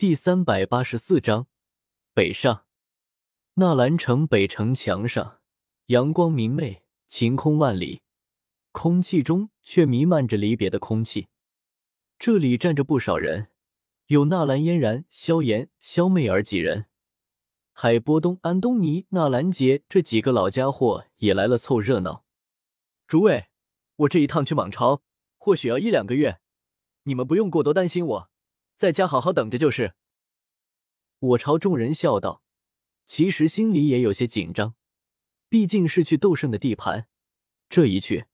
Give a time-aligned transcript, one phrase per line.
[0.00, 1.48] 第三百八十四章
[2.14, 2.66] 北上。
[3.54, 5.40] 纳兰城北城墙上，
[5.86, 8.02] 阳光明媚，晴空万里，
[8.70, 11.26] 空气中却弥漫着离别的空气。
[12.16, 13.48] 这里站着不少人，
[14.06, 16.86] 有纳兰嫣然、萧炎、萧媚儿几人，
[17.72, 22.24] 海波东、安东尼、纳兰杰这几个老家伙也来了凑热闹。
[23.08, 23.48] 诸位，
[23.96, 25.02] 我这一趟去蟒巢，
[25.38, 26.38] 或许要一两个月，
[27.02, 28.30] 你们不用过多担心我，
[28.78, 29.94] 在家好好等着就是。
[31.18, 32.42] 我朝众人笑道，
[33.06, 34.76] 其实心里也有些紧张，
[35.48, 37.08] 毕竟是去斗圣的地盘，
[37.68, 38.26] 这一去，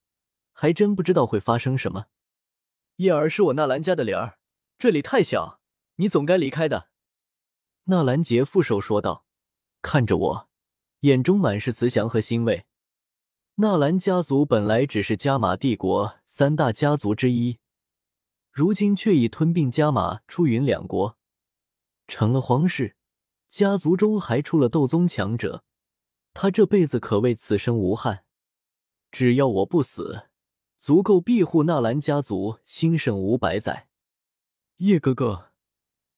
[0.53, 2.09] 还真不知道会发生什么。
[2.97, 4.39] 叶儿是我纳兰家的灵儿，
[4.77, 5.63] 这里太小，
[5.95, 6.91] 你总该离开的。”
[7.85, 9.25] 纳兰杰负手说道，
[9.81, 10.51] 看着我，
[11.01, 12.67] 眼中满是慈祥和欣慰。
[13.55, 17.59] 纳兰家族本来只是加玛帝国三大家族之一，
[18.55, 21.19] 如今却已吞并加马、出云两国，
[22.07, 22.95] 成了皇室。
[23.49, 25.65] 家族中还出了斗宗强者，
[26.33, 28.25] 他这辈子可谓此生无憾。
[29.11, 30.29] 只要我不死，
[30.79, 33.89] 足够庇护纳兰家族兴盛五百载。
[34.77, 35.51] 叶哥哥，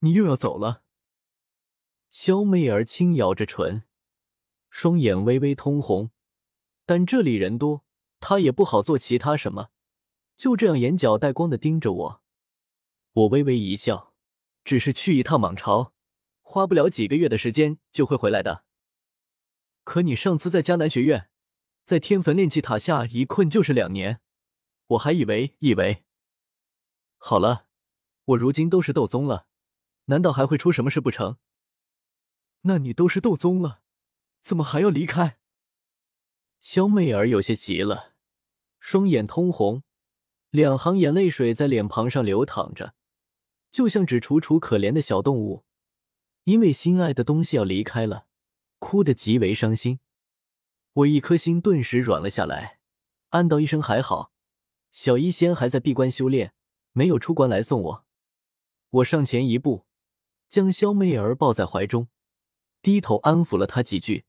[0.01, 0.83] 你又要走了？
[2.11, 3.81] 萧媚儿轻咬着唇，
[4.69, 6.11] 双眼微微通红。
[6.85, 7.83] 但这里人多，
[8.19, 9.69] 他也不好做其他什么，
[10.37, 12.21] 就这样眼角带光的盯着我。
[13.17, 14.13] 我微微一笑，
[14.63, 15.91] 只是去一趟蟒巢，
[16.41, 18.63] 花不了几个月的时间就会回来的。
[19.83, 21.31] 可你上次在迦南学院，
[21.83, 24.21] 在天坟炼气塔下一困就是两年，
[24.89, 26.05] 我还以为以为。
[27.17, 27.65] 好了，
[28.25, 29.47] 我如今都是斗宗了，
[30.05, 31.37] 难道还会出什么事不成？
[32.61, 33.81] 那你都是斗宗了，
[34.43, 35.39] 怎么还要离开？
[36.61, 38.13] 萧媚儿有些急了，
[38.79, 39.81] 双眼通红，
[40.51, 42.93] 两行眼泪水在脸庞上流淌着，
[43.71, 45.63] 就像只楚楚可怜的小动物，
[46.45, 48.25] 因为心爱的东西要离开了，
[48.79, 49.99] 哭得极为伤心。
[50.93, 52.79] 我一颗心顿时软了下来，
[53.29, 54.31] 暗道一声还好，
[54.89, 56.53] 小医仙还在闭关修炼，
[56.93, 58.05] 没有出关来送我。
[58.89, 59.85] 我上前一步，
[60.49, 62.07] 将萧媚儿抱在怀中，
[62.81, 64.25] 低头安抚了她几句，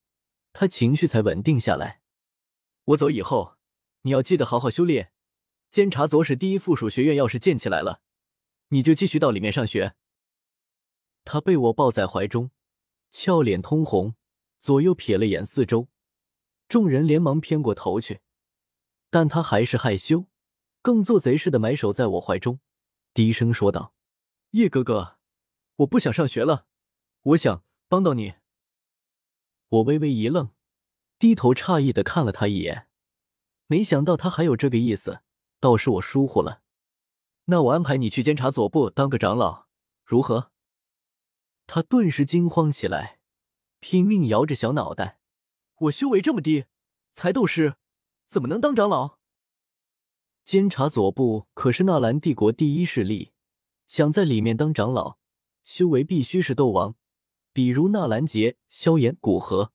[0.53, 2.03] 她情绪才稳定下来。
[2.87, 3.57] 我走以后，
[4.03, 5.13] 你要记得好好修炼。
[5.71, 8.01] 监察左使第一附属学院要是建起来了，
[8.69, 9.95] 你就继续到里面上学。
[11.25, 12.51] 他被我抱在怀中，
[13.11, 14.15] 俏脸通红，
[14.59, 15.89] 左右瞥了眼四周，
[16.69, 18.21] 众人连忙偏过头去，
[19.11, 20.27] 但他还是害羞，
[20.83, 22.61] 更做贼似的埋首在我怀中，
[23.13, 23.95] 低声说道
[24.53, 25.19] ：“叶哥哥，
[25.77, 26.67] 我不想上学了，
[27.23, 28.35] 我想帮到你。”
[29.69, 30.51] 我微微一愣。
[31.19, 32.87] 低头诧异的看了他一眼，
[33.67, 35.21] 没想到他还有这个意思，
[35.59, 36.63] 倒是我疏忽了。
[37.51, 39.67] 那我安排你去监察左部当个长老，
[40.05, 40.51] 如何？
[41.67, 43.21] 他顿时惊慌起来，
[43.81, 45.19] 拼命摇着小脑袋
[45.81, 46.67] ：“我修为这么低，
[47.13, 47.77] 才斗师，
[48.27, 49.17] 怎么能当长老？”
[50.45, 53.33] 监察左部可是纳兰帝国第一势力，
[53.87, 55.17] 想在里面当长老，
[55.65, 56.97] 修为必须是斗王，
[57.55, 59.73] 比如纳兰杰、萧炎、古河。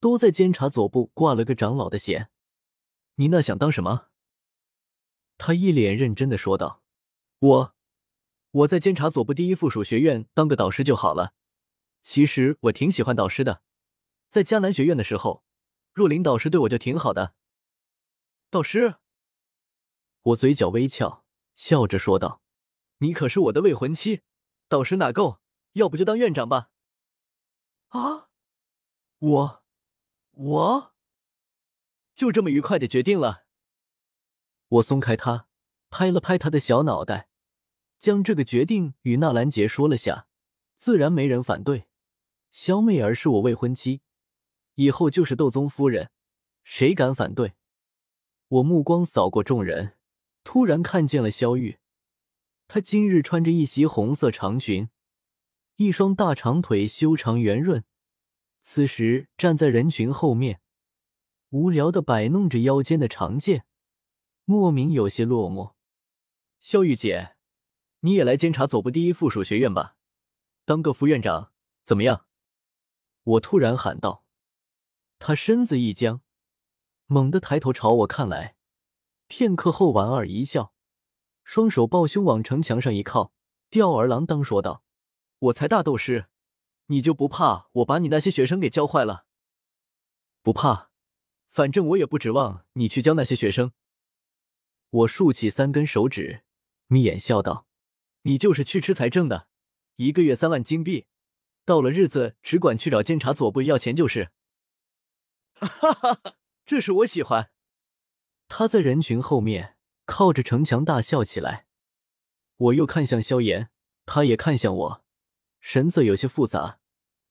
[0.00, 2.28] 都在监察左部挂了个长老的衔，
[3.14, 4.08] 你那想当什么？
[5.38, 6.81] 他一脸认真的说道
[7.42, 7.74] ：“我，
[8.52, 11.34] 我在监察左部第一附属学院当个导师就好了。
[12.00, 13.62] 其实我挺喜欢导师的，
[14.28, 15.42] 在迦南学院的时候，
[15.92, 17.34] 若琳导师对我就挺好的。
[18.48, 18.94] 导师，
[20.22, 21.24] 我嘴角微翘，
[21.56, 22.42] 笑着说道
[22.98, 24.20] ：‘你可是我的未婚妻，
[24.68, 25.40] 导师哪够？
[25.72, 26.70] 要不就当院长吧。’
[27.88, 28.28] 啊，
[29.18, 29.62] 我。”
[30.34, 30.94] 我
[32.14, 33.44] 就这么愉快的决定了。
[34.68, 35.46] 我松开他，
[35.90, 37.28] 拍了拍他的小脑袋，
[38.02, 40.26] 将这个决定与纳兰杰说了下。
[40.74, 41.86] 自然没人反对。
[42.50, 44.00] 萧媚儿是我未婚妻，
[44.74, 46.10] 以后就是斗宗夫人，
[46.64, 47.52] 谁敢反对？
[48.48, 49.96] 我目光扫过众人，
[50.42, 51.78] 突然看见了萧玉。
[52.66, 54.88] 她今日穿着一袭红色长裙，
[55.76, 57.84] 一双大长腿修长圆润。
[58.62, 60.60] 此时站在人群后面，
[61.50, 63.64] 无聊的摆弄着腰间的长剑，
[64.44, 65.74] 莫名有些落寞。
[66.58, 67.36] 萧玉姐，
[68.04, 69.96] 你也来监察左部第一附属学院吧，
[70.64, 71.52] 当个副院长
[71.84, 72.26] 怎么样？
[73.22, 74.24] 我突然喊道。
[75.20, 76.20] 他身子一僵，
[77.06, 78.56] 猛地抬头朝我看来，
[79.28, 80.74] 片刻后莞尔一笑，
[81.44, 83.32] 双手抱胸往城墙上一靠，
[83.70, 84.82] 吊儿郎当说道
[85.38, 86.26] ：“我才大斗师。”
[86.86, 89.24] 你就不怕我把你那些学生给教坏了？
[90.42, 90.90] 不怕，
[91.48, 93.72] 反正我也不指望你去教那些学生。
[94.90, 96.42] 我竖起三根手指，
[96.88, 97.66] 眯眼笑道
[98.22, 99.48] ：“你就是去吃财政的，
[99.96, 101.06] 一个月三万金币，
[101.64, 104.30] 到了日子只管去找监察左部要钱就是。
[105.54, 107.50] 哈哈哈，这是我喜欢。
[108.48, 111.66] 他在人群后面靠着城墙大笑起来。
[112.56, 113.70] 我又看向萧炎，
[114.06, 115.04] 他也看向我，
[115.60, 116.78] 神色有些复杂，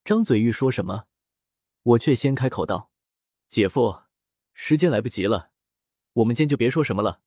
[0.04, 1.06] 张嘴欲说什么，
[1.84, 2.92] 我却先开口道
[3.48, 4.02] ：“姐夫，
[4.54, 5.52] 时间来不及了，
[6.14, 7.22] 我们今就别说什么了，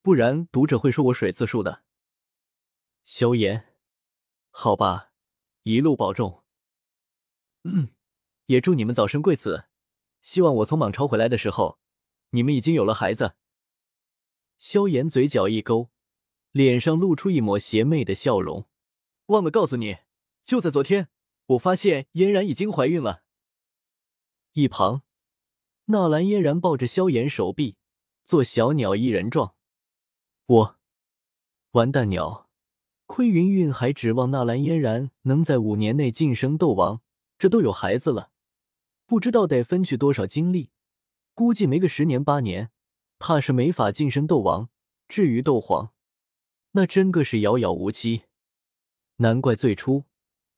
[0.00, 1.82] 不然读者会说我水字数的。”
[3.02, 3.74] 萧炎，
[4.50, 5.12] 好吧，
[5.62, 6.44] 一路保重。
[7.64, 7.94] 嗯，
[8.46, 9.66] 也祝你们早生贵子。
[10.22, 11.78] 希望我从蟒巢回来的时候，
[12.30, 13.34] 你们已经有了孩子。
[14.58, 15.90] 萧炎嘴角一勾，
[16.52, 18.68] 脸上露出一抹邪魅的笑容。
[19.26, 19.98] 忘了告诉你，
[20.44, 21.08] 就在昨天，
[21.46, 23.24] 我发现嫣然已经怀孕了。
[24.52, 25.02] 一旁，
[25.86, 27.76] 纳兰嫣然抱着萧炎手臂，
[28.24, 29.54] 做小鸟依人状。
[30.44, 30.78] 我
[31.70, 32.49] 完蛋鸟。
[33.12, 37.02] 亏云云还指望纳兰嫣然能在五年内晋升斗王，
[37.40, 38.30] 这都有孩子了，
[39.04, 40.70] 不知道得分去多少精力，
[41.34, 42.70] 估计没个十年八年，
[43.18, 44.68] 怕是没法晋升斗王。
[45.08, 45.92] 至于斗皇，
[46.70, 48.22] 那真个是遥遥无期。
[49.16, 50.04] 难怪最初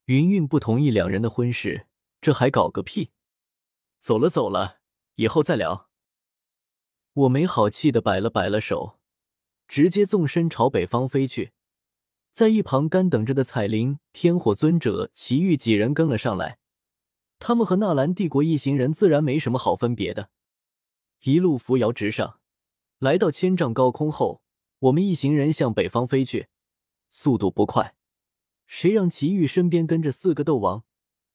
[0.04, 1.86] 云云不同意两人的婚事，
[2.20, 3.12] 这还搞个屁！
[3.98, 4.76] 走了走了，
[5.14, 5.88] 以后再聊。
[7.14, 8.98] 我没好气的摆了摆了手，
[9.66, 11.52] 直接纵身朝北方飞去。
[12.32, 16.58] 在一旁干等着的彩铃、天火尊者、奇遇几人跟了上来，
[17.38, 20.30] 他们和纳兰帝国一行人自然没什么好分别的。
[21.24, 22.40] 一路扶摇直上，
[22.98, 24.42] 来到千丈高空后，
[24.78, 26.48] 我们一行人向北方飞去，
[27.10, 27.94] 速度不快。
[28.66, 30.84] 谁让奇遇身边跟着四个斗王，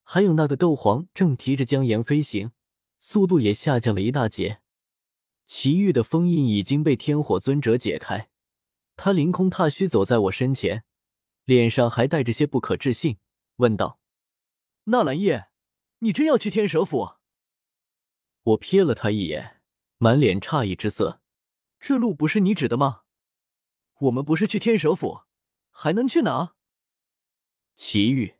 [0.01, 2.51] 还有那个斗皇正提着江岩飞行，
[2.97, 4.61] 速度也下降了一大截。
[5.45, 8.29] 奇遇的封印已经被天火尊者解开，
[8.97, 10.83] 他凌空踏虚走在我身前。
[11.45, 13.19] 脸上还带着些不可置信，
[13.55, 14.01] 问道
[14.91, 15.47] ：“纳兰叶，
[15.99, 17.13] 你真要去天蛇府？”
[18.43, 19.61] 我瞥了他一眼，
[19.97, 21.21] 满脸诧异之色
[21.79, 23.03] ：“这路不是你指的吗？
[23.99, 25.21] 我们不是去天蛇府，
[25.71, 26.55] 还能去哪？”
[27.75, 28.35] 奇遇，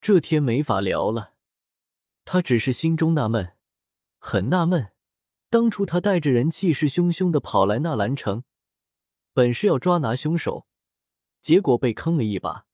[0.00, 1.34] 这天没法聊了。
[2.24, 3.56] 他只是心中纳闷，
[4.18, 4.92] 很纳闷，
[5.48, 8.42] 当初他带着人气势汹汹的跑来纳兰城，
[9.38, 10.66] 本是要抓拿凶手。
[11.40, 12.66] 结果被坑了一把，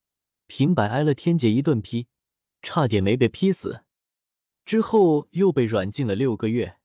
[0.46, 2.08] 平白挨了天劫一顿劈，
[2.62, 3.84] 差点没被劈死。
[4.64, 6.78] 之后又被软禁了六个月。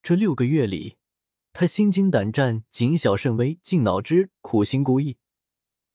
[0.00, 0.96] 这六个月里，
[1.52, 5.16] 他心惊胆战、谨小慎微、尽脑汁、苦心孤诣，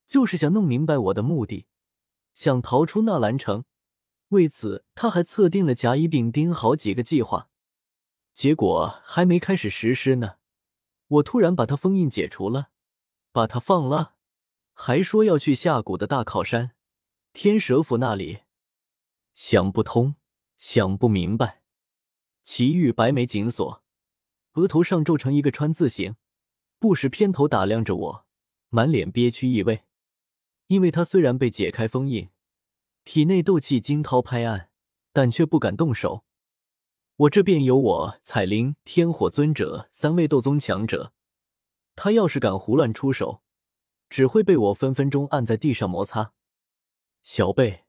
[0.06, 1.68] 就是想弄明白我的目的，
[2.34, 3.64] 想逃出纳兰城。
[4.28, 7.50] 为此，他还测定了甲乙丙丁好几个计划。
[8.34, 10.36] 结果还没开始实施呢，
[11.08, 12.72] 我突然把他封印解除了，
[13.36, 14.14] 把他放了。
[14.74, 16.72] 还说要去下谷的大靠山
[17.34, 18.44] 天蛇府那里，
[19.34, 20.16] 想不通，
[20.58, 21.62] 想不明白。
[22.44, 23.84] 祁煜白眉紧锁，
[24.54, 26.16] 额头上皱成一个川字形，
[26.80, 28.26] 不时偏头打量着我，
[28.70, 29.84] 满脸憋屈意味。
[30.68, 32.30] 因为他虽然被解开封印，
[33.04, 34.70] 体内斗气惊涛拍岸，
[35.12, 36.24] 但却不敢动手。
[37.18, 41.12] 我这边有我彩铃、天火尊者三位斗宗强者，
[41.96, 43.42] 他要是敢胡乱出手。
[44.08, 46.34] 只会被我分分钟按在地上摩擦。
[47.24, 47.86] 小贝，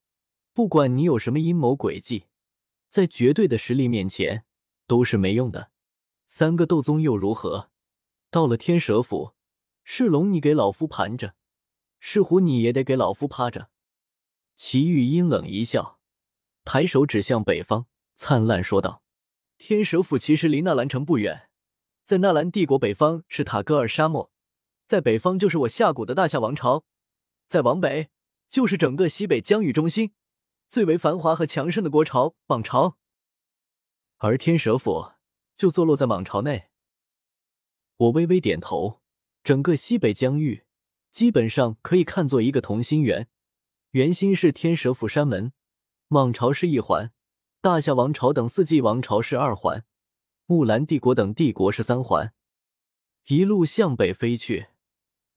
[0.54, 2.24] 不管你有什么阴谋诡计，
[2.88, 4.44] 在绝对的实力面前
[4.86, 5.70] 都是没用的。
[6.24, 7.70] 三个斗宗又如何？
[8.30, 9.34] 到了天蛇府，
[9.84, 11.34] 是龙你给老夫盘着，
[12.00, 13.68] 是虎你也得给老夫趴着。
[14.54, 16.00] 祁煜阴冷一笑，
[16.64, 19.02] 抬手指向北方，灿烂说道
[19.58, 21.45] ：“天蛇府其实离纳兰城不远，
[22.06, 24.30] 在纳兰帝国北方是塔戈尔沙漠。”
[24.86, 26.84] 在北方就是我下古的大夏王朝，
[27.48, 28.08] 再往北
[28.48, 30.12] 就是整个西北疆域中心
[30.68, 32.96] 最为繁华和强盛的国朝蟒朝，
[34.18, 35.10] 而天蛇府
[35.56, 36.70] 就坐落在蟒朝内。
[37.96, 39.00] 我微微点头，
[39.42, 40.64] 整个西北疆域
[41.10, 43.28] 基本上可以看作一个同心圆，
[43.90, 45.52] 圆心是天蛇府山门，
[46.10, 47.12] 蟒朝是一环，
[47.60, 49.84] 大夏王朝等四季王朝是二环，
[50.48, 52.32] 木兰帝国等帝国是三环，
[53.26, 54.68] 一路向北飞去。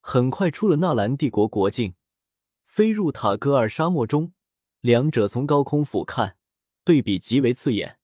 [0.02, 1.96] 很快出了纳兰帝国国境，
[2.64, 4.34] 飞入塔戈尔沙漠中。
[4.82, 6.36] 两者从高空俯瞰，
[6.84, 7.98] 对比极为刺眼。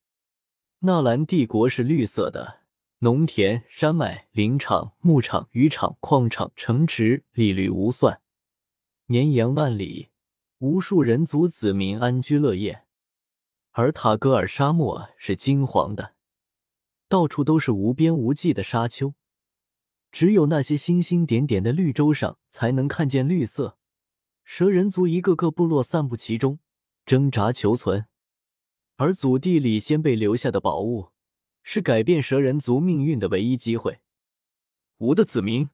[0.79, 2.61] 纳兰帝国是绿色的，
[2.99, 8.19] 农田、山脉、林场、牧场、渔场、矿场、城池历历无算，
[9.05, 10.09] 绵延万里，
[10.57, 12.83] 无数人族子民安居乐业。
[13.71, 16.14] 而塔戈尔沙漠是金黄的，
[17.07, 19.13] 到处都是无边无际的沙丘。
[20.11, 23.77] 只有那些星星点点的绿洲上才能看见绿色，
[24.43, 26.59] 蛇人族一个个部落散布其中，
[27.05, 28.05] 挣扎求存。
[28.95, 31.11] 而祖地里先辈留下的宝物，
[31.63, 33.99] 是改变蛇人族命运的唯一机会。
[34.99, 35.69] 吾的子民，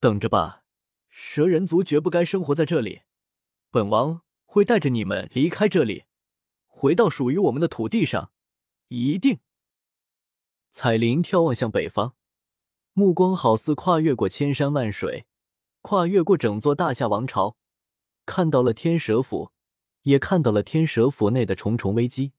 [0.00, 0.64] 等着吧！
[1.08, 3.02] 蛇人族绝不该生活在这里。
[3.70, 6.04] 本王会带着你们离开这里，
[6.66, 8.32] 回到属于我们的土地上，
[8.88, 9.38] 一定。
[10.70, 12.14] 彩铃眺望向北方，
[12.92, 15.26] 目光好似跨越过千山万水，
[15.82, 17.56] 跨越过整座大夏王朝，
[18.26, 19.52] 看到了天蛇府，
[20.02, 22.32] 也看到了天蛇府内的重重危机。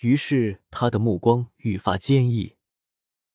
[0.00, 2.56] 于是，他的目光愈发坚毅。